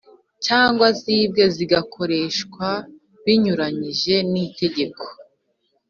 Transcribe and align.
cyangwa 0.45 0.87
zibwe 1.01 1.43
zigakoreshwa 1.55 2.67
binyuranije 3.23 4.15
nitegeko 4.31 5.05